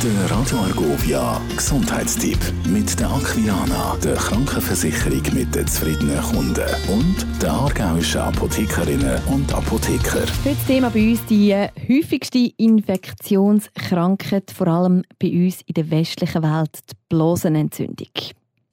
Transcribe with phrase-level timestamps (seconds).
[0.00, 7.50] Der Radio Argovia Gesundheitstipp mit der Aquilana, der Krankenversicherung mit den zufriedenen Kunden und der
[7.50, 10.24] aargauischen Apothekerinnen und Apotheker.
[10.44, 16.78] Das Thema bei uns die häufigste Infektionskrankheit, vor allem bei uns in der westlichen Welt,
[16.88, 18.12] die Blasenentzündung.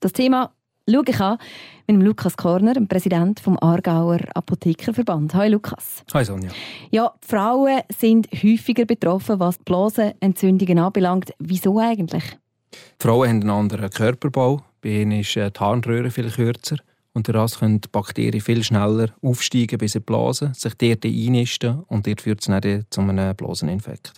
[0.00, 0.52] Das Thema
[0.90, 1.38] schaue ich an
[1.86, 5.34] mit dem Lukas Korner, dem Präsident vom Aargauer Apothekerverband.
[5.34, 6.02] Hallo Lukas.
[6.14, 6.50] Hi Sonja.
[6.90, 11.32] Ja, Frauen sind häufiger betroffen, was die Blasenentzündungen anbelangt.
[11.38, 12.24] Wieso eigentlich?
[12.72, 14.62] Die Frauen haben einen anderen Körperbau.
[14.80, 16.76] Bei ihnen ist äh, die Harnröhre viel kürzer.
[17.14, 21.80] Und daraus können die Bakterien viel schneller aufsteigen bis in die Blase, sich dort einnisten
[21.88, 24.14] und dort führt es dann zu einem Blaseninfekt.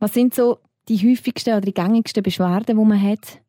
[0.00, 3.40] Was sind so die häufigsten oder die gängigsten Beschwerden, die man hat?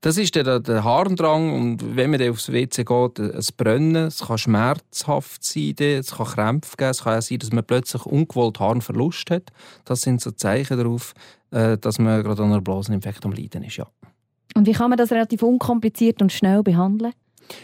[0.00, 4.38] Das ist der, der Harndrang und wenn man aufs WC geht, es Brennen, es kann
[4.38, 9.30] schmerzhaft sein, es kann Krämpfe geben, es kann auch sein, dass man plötzlich ungewollt Harnverlust
[9.30, 9.50] hat.
[9.84, 11.14] Das sind so Zeichen darauf,
[11.50, 13.86] äh, dass man gerade an einer Blaseninfekt am Leiden ist, ja.
[14.54, 17.12] Und wie kann man das relativ unkompliziert und schnell behandeln?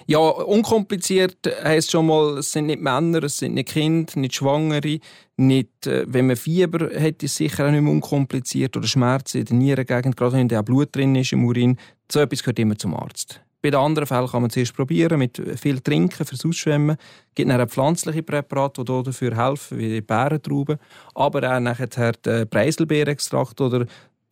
[0.06, 4.98] Ja, unkompliziert heisst schon mal, es sind nicht Männer, es sind nicht Kinder, nicht Schwangere,
[5.36, 9.38] nicht, äh, wenn man Fieber hat, ist es sicher auch nicht mehr unkompliziert oder Schmerzen
[9.38, 11.76] in der Nierengegend, gerade wenn da Blut drin ist im Urin.
[12.10, 13.40] So etwas gehört immer zum Arzt.
[13.62, 16.96] Bei den anderen Fällen kann man zuerst probieren, mit viel Trinken fürs Ausschwemmen.
[17.00, 20.78] Es gibt dann pflanzliche Präparate, die dafür helfen, wie die Bärentrauben.
[21.14, 22.12] Aber auch nachher
[22.48, 23.86] Preiselbeerextrakt oder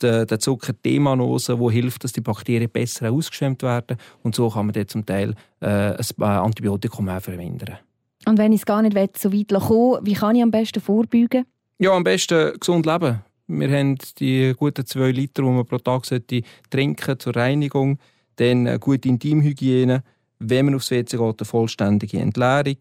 [0.04, 3.96] der, der Zucker Demanose, wo hilft, dass die Bakterien besser ausgeschwemmt werden.
[4.22, 7.78] Und so kann man zum Teil äh, ein Antibiotikum auch vermindern.
[8.26, 10.80] Und wenn ich es gar nicht will, so weit kommen wie kann ich am besten
[10.80, 11.44] vorbeugen?
[11.78, 13.22] Ja, am besten gesund leben.
[13.46, 17.98] Wir haben die guten zwei Liter, die man pro Tag sollte trinken zur Reinigung.
[18.36, 20.02] Dann eine gute Intimhygiene.
[20.38, 22.78] Wenn man aufs WC geht, eine vollständige Entleerung.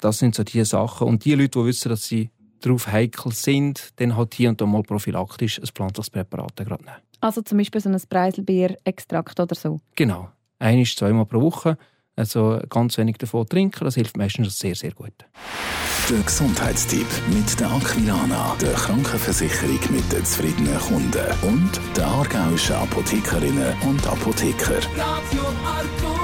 [0.00, 1.08] Das sind so die Sachen.
[1.08, 4.66] Und die Leute, die wissen, dass sie darauf heikel sind, dann halt hier und da
[4.66, 6.96] mal prophylaktisch ein pflanzliches Präparat gerade nehmen.
[7.20, 9.80] Also zum Beispiel so ein Preiselbeer-Extrakt oder so?
[9.96, 10.28] Genau.
[10.58, 11.76] Ein- zweimal pro Woche.
[12.16, 15.12] Also ganz wenig davon trinken, das hilft meistens sehr, sehr gut.
[16.10, 23.74] Der Gesundheitstipp mit der Aquilana, der Krankenversicherung mit den zufriedenen Kunden und der aargauischen Apothekerinnen
[23.82, 24.78] und Apotheker.
[24.96, 26.18] Radio Arco.